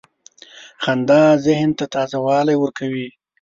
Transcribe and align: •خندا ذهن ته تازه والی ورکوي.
•خندا 0.83 1.21
ذهن 1.45 1.69
ته 1.77 1.85
تازه 1.93 2.17
والی 2.25 2.55
ورکوي. 2.59 3.07